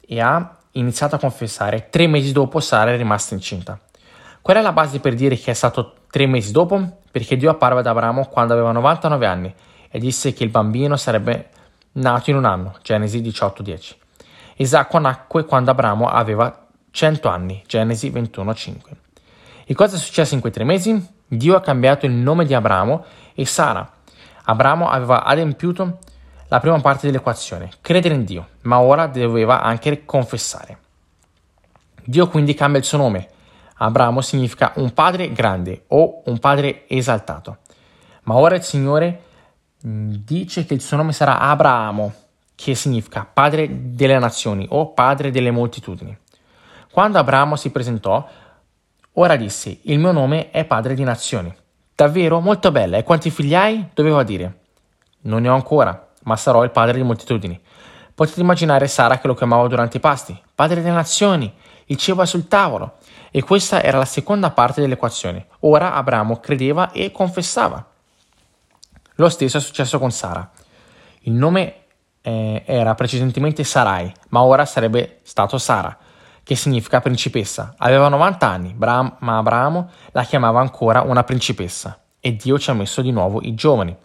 e 0.00 0.20
ha 0.20 0.56
iniziato 0.72 1.16
a 1.16 1.18
confessare, 1.18 1.88
tre 1.90 2.06
mesi 2.06 2.32
dopo 2.32 2.60
Sara 2.60 2.92
è 2.92 2.96
rimasta 2.96 3.34
incinta. 3.34 3.78
Qual 4.40 4.56
è 4.56 4.60
la 4.60 4.72
base 4.72 5.00
per 5.00 5.14
dire 5.14 5.36
che 5.36 5.50
è 5.50 5.54
stato 5.54 5.94
tre 6.10 6.26
mesi 6.26 6.52
dopo? 6.52 6.98
Perché 7.10 7.36
Dio 7.36 7.50
apparve 7.50 7.80
ad 7.80 7.86
Abramo 7.86 8.26
quando 8.26 8.52
aveva 8.52 8.72
99 8.72 9.26
anni 9.26 9.54
e 9.88 9.98
disse 9.98 10.32
che 10.32 10.44
il 10.44 10.50
bambino 10.50 10.96
sarebbe 10.96 11.50
nato 11.92 12.30
in 12.30 12.36
un 12.36 12.44
anno, 12.44 12.76
Genesi 12.82 13.20
18:10. 13.20 13.94
Isacco 14.56 14.98
nacque 14.98 15.44
quando 15.44 15.70
Abramo 15.70 16.08
aveva 16.08 16.66
100 16.90 17.28
anni, 17.28 17.62
Genesi 17.66 18.10
21:5. 18.10 18.96
E 19.64 19.74
cosa 19.74 19.96
è 19.96 19.98
successo 19.98 20.34
in 20.34 20.40
quei 20.40 20.52
tre 20.52 20.64
mesi? 20.64 21.06
Dio 21.26 21.54
ha 21.54 21.60
cambiato 21.60 22.06
il 22.06 22.12
nome 22.12 22.44
di 22.44 22.54
Abramo 22.54 23.04
e 23.34 23.46
Sara. 23.46 23.88
Abramo 24.44 24.88
aveva 24.88 25.24
adempiuto 25.24 25.98
la 26.52 26.60
prima 26.60 26.78
parte 26.80 27.06
dell'equazione, 27.06 27.70
credere 27.80 28.14
in 28.14 28.24
Dio, 28.24 28.46
ma 28.64 28.78
ora 28.78 29.06
doveva 29.06 29.62
anche 29.62 30.04
confessare. 30.04 30.78
Dio 32.04 32.28
quindi 32.28 32.52
cambia 32.52 32.78
il 32.78 32.84
suo 32.84 32.98
nome. 32.98 33.26
Abramo 33.76 34.20
significa 34.20 34.72
un 34.76 34.92
padre 34.92 35.32
grande 35.32 35.84
o 35.88 36.20
un 36.26 36.38
padre 36.38 36.86
esaltato. 36.88 37.56
Ma 38.24 38.34
ora 38.34 38.56
il 38.56 38.62
Signore 38.62 39.22
mm, 39.86 40.12
dice 40.26 40.66
che 40.66 40.74
il 40.74 40.82
suo 40.82 40.98
nome 40.98 41.14
sarà 41.14 41.38
Abramo, 41.38 42.12
che 42.54 42.74
significa 42.74 43.24
padre 43.24 43.66
delle 43.70 44.18
nazioni 44.18 44.66
o 44.68 44.92
padre 44.92 45.30
delle 45.30 45.50
moltitudini. 45.50 46.14
Quando 46.90 47.18
Abramo 47.18 47.56
si 47.56 47.70
presentò, 47.70 48.28
ora 49.12 49.36
disse, 49.36 49.78
il 49.84 49.98
mio 49.98 50.12
nome 50.12 50.50
è 50.50 50.66
padre 50.66 50.92
di 50.92 51.02
nazioni. 51.02 51.50
Davvero? 51.94 52.40
Molto 52.40 52.70
bella. 52.70 52.98
E 52.98 53.04
quanti 53.04 53.30
figli 53.30 53.54
hai? 53.54 53.88
Doveva 53.94 54.22
dire. 54.22 54.58
Non 55.22 55.40
ne 55.40 55.48
ho 55.48 55.54
ancora, 55.54 56.01
ma 56.24 56.36
sarò 56.36 56.64
il 56.64 56.70
padre 56.70 56.96
di 56.96 57.02
moltitudini. 57.02 57.60
Potete 58.14 58.40
immaginare 58.40 58.86
Sara 58.88 59.18
che 59.18 59.26
lo 59.26 59.34
chiamava 59.34 59.66
durante 59.68 59.96
i 59.96 60.00
pasti, 60.00 60.38
padre 60.54 60.82
delle 60.82 60.94
nazioni, 60.94 61.52
il 61.86 61.96
cibo 61.96 62.22
è 62.22 62.26
sul 62.26 62.48
tavolo. 62.48 62.94
E 63.30 63.42
questa 63.42 63.82
era 63.82 63.98
la 63.98 64.04
seconda 64.04 64.50
parte 64.50 64.80
dell'equazione. 64.80 65.46
Ora 65.60 65.94
Abramo 65.94 66.38
credeva 66.38 66.90
e 66.92 67.10
confessava. 67.10 67.84
Lo 69.16 69.28
stesso 69.28 69.58
è 69.58 69.60
successo 69.60 69.98
con 69.98 70.10
Sara. 70.10 70.50
Il 71.20 71.32
nome 71.32 71.84
eh, 72.22 72.62
era 72.66 72.94
precedentemente 72.94 73.64
Sarai, 73.64 74.12
ma 74.30 74.42
ora 74.42 74.64
sarebbe 74.64 75.20
stato 75.22 75.58
Sara, 75.58 75.96
che 76.42 76.56
significa 76.56 77.00
principessa. 77.00 77.74
Aveva 77.78 78.08
90 78.08 78.46
anni, 78.46 78.72
Bra- 78.74 79.16
ma 79.20 79.38
Abramo 79.38 79.90
la 80.12 80.24
chiamava 80.24 80.60
ancora 80.60 81.02
una 81.02 81.24
principessa. 81.24 82.00
E 82.20 82.36
Dio 82.36 82.58
ci 82.58 82.70
ha 82.70 82.74
messo 82.74 83.02
di 83.02 83.10
nuovo 83.10 83.40
i 83.42 83.54
giovani. 83.54 83.96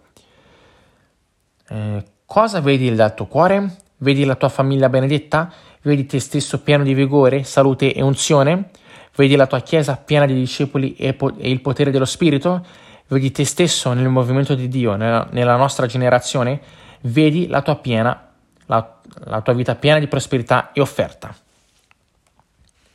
Eh, 1.68 2.04
cosa 2.24 2.60
vedi 2.60 2.94
dal 2.94 3.14
tuo 3.14 3.26
cuore? 3.26 3.76
Vedi 3.98 4.24
la 4.24 4.36
tua 4.36 4.48
famiglia 4.48 4.88
benedetta? 4.88 5.52
Vedi 5.82 6.06
te 6.06 6.20
stesso 6.20 6.60
pieno 6.60 6.84
di 6.84 6.94
vigore, 6.94 7.44
salute 7.44 7.92
e 7.92 8.02
unzione? 8.02 8.70
Vedi 9.14 9.36
la 9.36 9.46
tua 9.46 9.60
chiesa 9.60 9.96
piena 9.96 10.26
di 10.26 10.34
discepoli 10.34 10.94
e, 10.94 11.14
po- 11.14 11.36
e 11.36 11.50
il 11.50 11.60
potere 11.60 11.90
dello 11.90 12.04
Spirito? 12.04 12.64
Vedi 13.08 13.30
te 13.30 13.44
stesso 13.44 13.92
nel 13.92 14.08
movimento 14.08 14.54
di 14.54 14.68
Dio, 14.68 14.94
nella, 14.94 15.26
nella 15.30 15.56
nostra 15.56 15.86
generazione? 15.86 16.60
Vedi 17.00 17.46
la 17.48 17.62
tua, 17.62 17.76
piena, 17.76 18.28
la, 18.66 19.00
la 19.24 19.40
tua 19.40 19.52
vita 19.54 19.74
piena 19.74 19.98
di 19.98 20.06
prosperità 20.06 20.72
e 20.72 20.80
offerta. 20.80 21.34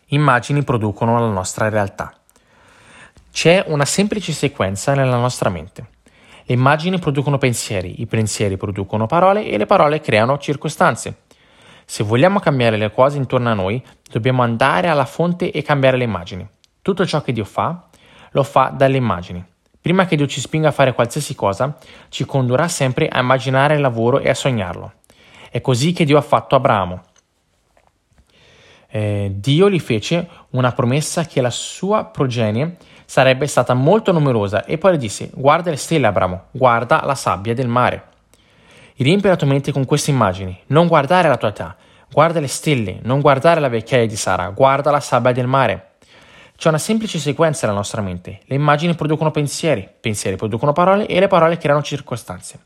Immagini 0.07 0.63
producono 0.63 1.19
la 1.19 1.31
nostra 1.31 1.69
realtà. 1.69 2.13
C'è 3.31 3.63
una 3.67 3.85
semplice 3.85 4.31
sequenza 4.31 4.93
nella 4.93 5.17
nostra 5.17 5.49
mente. 5.49 5.87
Le 6.45 6.53
immagini 6.53 6.99
producono 6.99 7.37
pensieri, 7.37 8.01
i 8.01 8.05
pensieri 8.05 8.57
producono 8.57 9.05
parole 9.05 9.45
e 9.45 9.57
le 9.57 9.65
parole 9.65 10.01
creano 10.01 10.37
circostanze. 10.37 11.21
Se 11.85 12.03
vogliamo 12.03 12.39
cambiare 12.39 12.75
le 12.75 12.91
cose 12.91 13.17
intorno 13.17 13.49
a 13.49 13.53
noi, 13.53 13.81
dobbiamo 14.11 14.41
andare 14.41 14.89
alla 14.89 15.05
fonte 15.05 15.51
e 15.51 15.61
cambiare 15.61 15.95
le 15.95 16.03
immagini. 16.03 16.47
Tutto 16.81 17.05
ciò 17.05 17.21
che 17.21 17.31
Dio 17.31 17.45
fa, 17.45 17.87
lo 18.31 18.43
fa 18.43 18.73
dalle 18.75 18.97
immagini. 18.97 19.43
Prima 19.79 20.05
che 20.05 20.17
Dio 20.17 20.27
ci 20.27 20.41
spinga 20.41 20.69
a 20.69 20.71
fare 20.71 20.93
qualsiasi 20.93 21.33
cosa, 21.35 21.77
ci 22.09 22.25
condurrà 22.25 22.67
sempre 22.67 23.07
a 23.07 23.19
immaginare 23.19 23.75
il 23.75 23.81
lavoro 23.81 24.19
e 24.19 24.29
a 24.29 24.33
sognarlo. 24.33 24.93
È 25.49 25.61
così 25.61 25.93
che 25.93 26.03
Dio 26.03 26.17
ha 26.17 26.21
fatto 26.21 26.55
Abramo. 26.55 27.03
Eh, 28.89 29.31
Dio 29.33 29.69
gli 29.69 29.79
fece 29.79 30.27
una 30.51 30.71
promessa 30.71 31.25
che 31.25 31.41
la 31.41 31.49
sua 31.49 32.05
progenie 32.05 32.77
sarebbe 33.05 33.47
stata 33.47 33.73
molto 33.73 34.11
numerosa 34.11 34.65
e 34.65 34.77
poi 34.77 34.91
le 34.91 34.97
disse 34.97 35.29
guarda 35.33 35.69
le 35.69 35.77
stelle 35.77 36.07
Abramo, 36.07 36.45
guarda 36.51 37.01
la 37.05 37.15
sabbia 37.15 37.53
del 37.53 37.67
mare. 37.67 38.11
Riempi 38.95 39.27
la 39.27 39.35
tua 39.35 39.47
mente 39.47 39.71
con 39.71 39.85
queste 39.85 40.11
immagini, 40.11 40.57
non 40.67 40.87
guardare 40.87 41.27
la 41.27 41.37
tua 41.37 41.49
età, 41.49 41.75
guarda 42.11 42.39
le 42.39 42.47
stelle, 42.47 42.99
non 43.03 43.21
guardare 43.21 43.59
la 43.59 43.67
vecchiaia 43.67 44.07
di 44.07 44.15
Sara, 44.15 44.49
guarda 44.49 44.91
la 44.91 44.99
sabbia 44.99 45.31
del 45.31 45.47
mare. 45.47 45.93
C'è 46.55 46.69
una 46.69 46.77
semplice 46.77 47.19
sequenza 47.19 47.65
nella 47.65 47.77
nostra 47.77 48.01
mente. 48.01 48.39
Le 48.45 48.55
immagini 48.55 48.95
producono 48.95 49.31
pensieri, 49.31 49.89
pensieri 49.99 50.37
producono 50.37 50.71
parole 50.71 51.07
e 51.07 51.19
le 51.19 51.27
parole 51.27 51.57
creano 51.57 51.81
circostanze. 51.81 52.59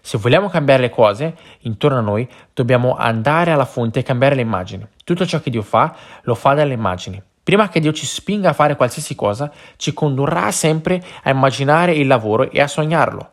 Se 0.00 0.18
vogliamo 0.18 0.48
cambiare 0.48 0.82
le 0.82 0.90
cose 0.90 1.34
intorno 1.60 1.98
a 1.98 2.02
noi, 2.02 2.28
dobbiamo 2.52 2.94
andare 2.94 3.50
alla 3.50 3.64
fonte 3.64 4.00
e 4.00 4.02
cambiare 4.02 4.34
le 4.34 4.42
immagini. 4.42 4.86
Tutto 5.02 5.26
ciò 5.26 5.40
che 5.40 5.50
Dio 5.50 5.62
fa, 5.62 5.94
lo 6.22 6.34
fa 6.34 6.54
dalle 6.54 6.74
immagini. 6.74 7.20
Prima 7.44 7.68
che 7.68 7.78
Dio 7.78 7.92
ci 7.92 8.06
spinga 8.06 8.48
a 8.48 8.52
fare 8.54 8.74
qualsiasi 8.74 9.14
cosa, 9.14 9.52
ci 9.76 9.92
condurrà 9.92 10.50
sempre 10.50 11.04
a 11.24 11.28
immaginare 11.28 11.92
il 11.92 12.06
lavoro 12.06 12.50
e 12.50 12.58
a 12.58 12.66
sognarlo. 12.66 13.32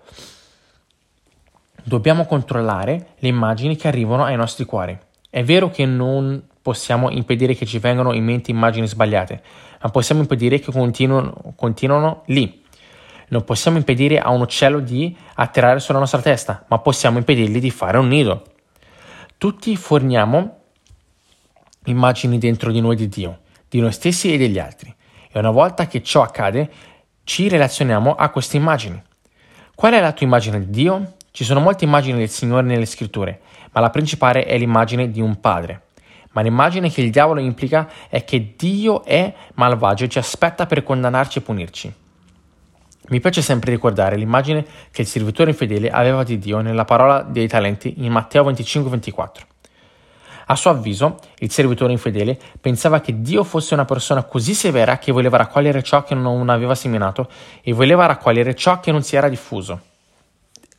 Dobbiamo 1.82 2.26
controllare 2.26 3.14
le 3.20 3.30
immagini 3.30 3.78
che 3.78 3.88
arrivano 3.88 4.26
ai 4.26 4.36
nostri 4.36 4.66
cuori. 4.66 5.00
È 5.30 5.42
vero 5.46 5.70
che 5.70 5.86
non 5.86 6.44
possiamo 6.62 7.10
impedire 7.10 7.56
che 7.56 7.66
ci 7.66 7.80
vengano 7.80 8.12
in 8.12 8.26
mente 8.26 8.52
immagini 8.52 8.86
sbagliate, 8.86 9.42
ma 9.82 9.90
possiamo 9.90 10.20
impedire 10.20 10.60
che 10.60 10.74
continuino, 10.74 11.54
continuino 11.56 12.24
lì. 12.26 12.62
Non 13.30 13.46
possiamo 13.46 13.78
impedire 13.78 14.20
a 14.20 14.30
un 14.30 14.42
uccello 14.42 14.82
di 14.82 15.16
atterrare 15.36 15.80
sulla 15.80 16.00
nostra 16.00 16.20
testa, 16.20 16.66
ma 16.68 16.80
possiamo 16.80 17.18
impedirgli 17.18 17.62
di 17.62 17.72
fare 17.72 17.98
un 17.98 18.10
nido. 18.10 18.44
Tutti 19.38 19.74
forniamo 19.78 20.58
immagini 21.86 22.38
dentro 22.38 22.74
di 22.74 22.82
noi 22.82 22.98
di 22.98 23.08
Dio 23.08 23.40
di 23.72 23.80
noi 23.80 23.94
stessi 23.94 24.34
e 24.34 24.38
degli 24.38 24.60
altri. 24.60 24.94
E 25.32 25.40
una 25.40 25.50
volta 25.50 25.88
che 25.88 26.04
ciò 26.04 26.24
accade, 26.24 26.70
ci 27.24 27.48
relazioniamo 27.48 28.16
a 28.16 28.28
queste 28.28 28.58
immagini. 28.58 29.02
Qual 29.74 29.94
è 29.94 30.02
la 30.02 30.12
tua 30.12 30.26
immagine 30.26 30.60
di 30.60 30.70
Dio? 30.70 31.14
Ci 31.32 31.46
sono 31.46 31.62
molte 31.62 31.86
immagini 31.86 32.18
del 32.18 32.30
Signore 32.30 32.68
nelle 32.68 32.86
scritture, 32.86 33.40
ma 33.72 33.80
la 33.80 33.90
principale 33.90 34.44
è 34.44 34.58
l'immagine 34.58 35.10
di 35.10 35.22
un 35.22 35.40
padre. 35.40 35.84
Ma 36.34 36.42
l'immagine 36.42 36.90
che 36.90 37.00
il 37.00 37.12
diavolo 37.12 37.40
implica 37.40 37.90
è 38.10 38.26
che 38.26 38.56
Dio 38.58 39.06
è 39.06 39.34
malvagio 39.54 40.04
e 40.04 40.10
ci 40.10 40.20
aspetta 40.20 40.66
per 40.66 40.84
condannarci 40.84 41.38
e 41.38 41.42
punirci. 41.42 41.94
Mi 43.08 43.22
piace 43.22 43.42
sempre 43.42 43.72
ricordare 43.72 44.18
l'immagine 44.18 44.66
che 44.92 45.04
il 45.04 45.08
servitore 45.08 45.52
infedele 45.52 45.90
aveva 45.90 46.24
di 46.24 46.38
Dio 46.38 46.60
nella 46.60 46.84
parola 46.84 47.22
dei 47.22 47.48
talenti 47.48 48.04
in 48.04 48.12
Matteo 48.12 48.44
25-24. 48.52 49.51
A 50.52 50.56
suo 50.58 50.72
avviso, 50.72 51.18
il 51.40 51.50
servitore 51.50 51.94
infedele 51.94 52.38
pensava 52.60 53.00
che 53.00 53.22
Dio 53.22 53.46
fosse 53.46 53.74
una 53.74 53.86
persona 53.86 54.24
così 54.24 54.54
severa 54.54 54.98
che 54.98 55.14
voleva 55.14 55.38
raccogliere 55.38 55.82
ciò 55.82 56.04
che 56.04 56.14
non 56.14 56.50
aveva 56.50 56.76
seminato 56.76 57.30
e 57.62 57.72
voleva 57.72 58.06
raccogliere 58.06 58.54
ciò 58.54 58.82
che 58.82 58.92
non 58.92 59.02
si 59.02 59.16
era 59.16 59.30
diffuso. 59.30 59.80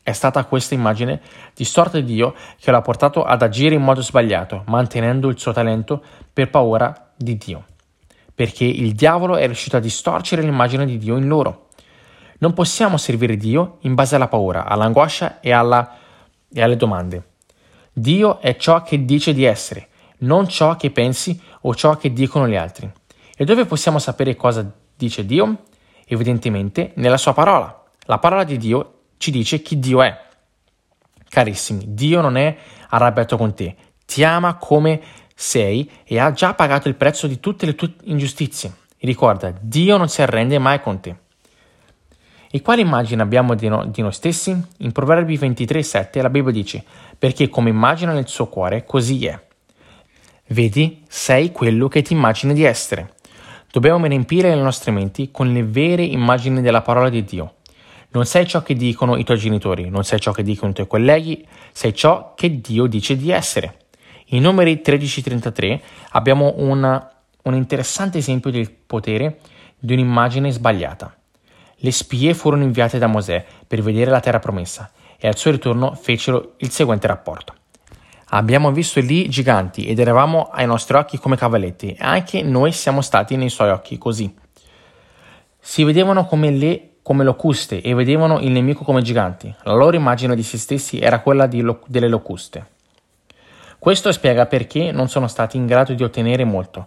È 0.02 0.12
stata 0.12 0.44
questa 0.44 0.74
immagine 0.74 1.22
distorta 1.54 1.98
di 1.98 2.04
Dio 2.04 2.34
che 2.60 2.70
l'ha 2.70 2.82
portato 2.82 3.24
ad 3.24 3.40
agire 3.40 3.74
in 3.74 3.80
modo 3.80 4.02
sbagliato, 4.02 4.64
mantenendo 4.66 5.30
il 5.30 5.38
suo 5.38 5.52
talento 5.52 6.02
per 6.30 6.50
paura 6.50 7.10
di 7.16 7.38
Dio. 7.38 7.64
Perché 8.34 8.66
il 8.66 8.92
diavolo 8.92 9.36
è 9.36 9.46
riuscito 9.46 9.78
a 9.78 9.80
distorcere 9.80 10.42
l'immagine 10.42 10.84
di 10.84 10.98
Dio 10.98 11.16
in 11.16 11.28
loro. 11.28 11.68
Non 12.40 12.52
possiamo 12.52 12.98
servire 12.98 13.38
Dio 13.38 13.78
in 13.82 13.94
base 13.94 14.16
alla 14.16 14.28
paura, 14.28 14.66
all'angoscia 14.66 15.40
e, 15.40 15.50
alla, 15.50 15.96
e 16.52 16.60
alle 16.60 16.76
domande. 16.76 17.30
Dio 17.92 18.40
è 18.40 18.56
ciò 18.56 18.82
che 18.82 19.04
dice 19.04 19.34
di 19.34 19.44
essere, 19.44 19.88
non 20.18 20.48
ciò 20.48 20.76
che 20.76 20.90
pensi 20.90 21.38
o 21.62 21.74
ciò 21.74 21.96
che 21.96 22.12
dicono 22.12 22.48
gli 22.48 22.56
altri. 22.56 22.90
E 23.36 23.44
dove 23.44 23.66
possiamo 23.66 23.98
sapere 23.98 24.34
cosa 24.34 24.70
dice 24.96 25.26
Dio? 25.26 25.64
Evidentemente 26.06 26.92
nella 26.96 27.18
sua 27.18 27.34
parola. 27.34 27.84
La 28.06 28.18
parola 28.18 28.44
di 28.44 28.56
Dio 28.56 29.00
ci 29.18 29.30
dice 29.30 29.60
chi 29.62 29.78
Dio 29.78 30.02
è. 30.02 30.18
Carissimi, 31.28 31.94
Dio 31.94 32.20
non 32.20 32.36
è 32.36 32.56
arrabbiato 32.88 33.36
con 33.36 33.54
te, 33.54 33.74
ti 34.04 34.24
ama 34.24 34.56
come 34.56 35.00
sei 35.34 35.90
e 36.04 36.18
ha 36.18 36.32
già 36.32 36.54
pagato 36.54 36.88
il 36.88 36.94
prezzo 36.94 37.26
di 37.26 37.40
tutte 37.40 37.66
le 37.66 37.74
tue 37.74 37.94
ingiustizie. 38.04 38.72
E 38.96 39.06
ricorda, 39.06 39.52
Dio 39.60 39.96
non 39.96 40.08
si 40.08 40.22
arrende 40.22 40.58
mai 40.58 40.80
con 40.80 41.00
te. 41.00 41.16
E 42.54 42.60
quale 42.60 42.82
immagine 42.82 43.22
abbiamo 43.22 43.54
di, 43.54 43.66
no, 43.66 43.86
di 43.86 44.02
noi 44.02 44.12
stessi? 44.12 44.54
In 44.80 44.92
Proverbi 44.92 45.38
23,7 45.38 46.20
la 46.20 46.28
Bibbia 46.28 46.52
dice: 46.52 46.84
Perché 47.16 47.48
come 47.48 47.70
immagina 47.70 48.12
nel 48.12 48.28
suo 48.28 48.48
cuore, 48.48 48.84
così 48.84 49.24
è. 49.24 49.42
Vedi, 50.48 51.02
sei 51.08 51.50
quello 51.50 51.88
che 51.88 52.02
ti 52.02 52.12
immagini 52.12 52.52
di 52.52 52.62
essere. 52.64 53.14
Dobbiamo 53.70 54.04
riempire 54.04 54.54
le 54.54 54.60
nostre 54.60 54.90
menti 54.90 55.30
con 55.30 55.50
le 55.50 55.64
vere 55.64 56.02
immagini 56.02 56.60
della 56.60 56.82
parola 56.82 57.08
di 57.08 57.24
Dio. 57.24 57.54
Non 58.10 58.26
sei 58.26 58.46
ciò 58.46 58.60
che 58.60 58.74
dicono 58.74 59.16
i 59.16 59.24
tuoi 59.24 59.38
genitori, 59.38 59.88
non 59.88 60.04
sei 60.04 60.20
ciò 60.20 60.32
che 60.32 60.42
dicono 60.42 60.72
i 60.72 60.74
tuoi 60.74 60.86
colleghi, 60.86 61.46
sei 61.72 61.94
ciò 61.94 62.34
che 62.34 62.60
Dio 62.60 62.84
dice 62.84 63.16
di 63.16 63.30
essere. 63.30 63.86
In 64.26 64.42
numeri 64.42 64.82
13:33 64.84 65.80
abbiamo 66.10 66.52
una, 66.58 67.10
un 67.44 67.54
interessante 67.54 68.18
esempio 68.18 68.50
del 68.50 68.70
potere 68.70 69.38
di 69.78 69.94
un'immagine 69.94 70.50
sbagliata. 70.50 71.16
Le 71.84 71.90
spie 71.90 72.32
furono 72.32 72.62
inviate 72.62 72.98
da 72.98 73.08
Mosè 73.08 73.44
per 73.66 73.82
vedere 73.82 74.12
la 74.12 74.20
terra 74.20 74.38
promessa 74.38 74.88
e 75.18 75.26
al 75.26 75.36
suo 75.36 75.50
ritorno 75.50 75.94
fecero 75.94 76.52
il 76.58 76.70
seguente 76.70 77.08
rapporto. 77.08 77.54
Abbiamo 78.34 78.70
visto 78.70 79.00
lì 79.00 79.28
giganti 79.28 79.86
ed 79.86 79.98
eravamo 79.98 80.48
ai 80.52 80.64
nostri 80.64 80.96
occhi 80.96 81.18
come 81.18 81.36
cavalletti 81.36 81.92
e 81.92 81.96
anche 81.98 82.42
noi 82.42 82.70
siamo 82.70 83.00
stati 83.00 83.34
nei 83.34 83.50
suoi 83.50 83.70
occhi 83.70 83.98
così. 83.98 84.32
Si 85.58 85.82
vedevano 85.82 86.24
come, 86.24 86.50
le, 86.50 86.90
come 87.02 87.24
locuste 87.24 87.80
e 87.80 87.94
vedevano 87.94 88.38
il 88.38 88.52
nemico 88.52 88.84
come 88.84 89.02
giganti. 89.02 89.52
La 89.64 89.74
loro 89.74 89.96
immagine 89.96 90.36
di 90.36 90.44
se 90.44 90.58
stessi 90.58 91.00
era 91.00 91.18
quella 91.18 91.48
lo, 91.50 91.82
delle 91.86 92.08
locuste. 92.08 92.66
Questo 93.80 94.12
spiega 94.12 94.46
perché 94.46 94.92
non 94.92 95.08
sono 95.08 95.26
stati 95.26 95.56
in 95.56 95.66
grado 95.66 95.94
di 95.94 96.04
ottenere 96.04 96.44
molto. 96.44 96.86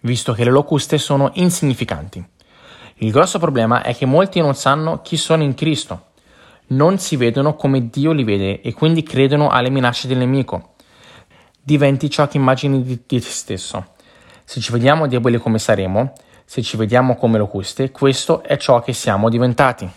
visto 0.00 0.32
che 0.32 0.42
le 0.42 0.50
locuste 0.50 0.98
sono 0.98 1.30
insignificanti. 1.34 2.33
Il 2.98 3.10
grosso 3.10 3.38
problema 3.38 3.82
è 3.82 3.94
che 3.94 4.06
molti 4.06 4.40
non 4.40 4.54
sanno 4.54 5.02
chi 5.02 5.16
sono 5.16 5.42
in 5.42 5.54
Cristo, 5.54 6.12
non 6.68 6.98
si 6.98 7.16
vedono 7.16 7.54
come 7.56 7.88
Dio 7.88 8.12
li 8.12 8.24
vede 8.24 8.60
e 8.60 8.72
quindi 8.72 9.02
credono 9.02 9.48
alle 9.48 9.70
minacce 9.70 10.06
del 10.06 10.18
nemico. 10.18 10.74
Diventi 11.60 12.08
ciò 12.08 12.28
che 12.28 12.36
immagini 12.36 12.82
di, 12.82 13.04
te 13.04 13.20
stesso. 13.20 13.92
Se 14.44 14.60
ci 14.60 14.70
vediamo 14.70 15.08
deboli 15.08 15.38
come 15.38 15.58
saremo, 15.58 16.12
se 16.44 16.62
ci 16.62 16.76
vediamo 16.76 17.16
come 17.16 17.38
locuste, 17.38 17.90
questo 17.90 18.42
è 18.42 18.56
ciò 18.56 18.80
che 18.80 18.92
siamo 18.92 19.28
diventati. 19.28 19.90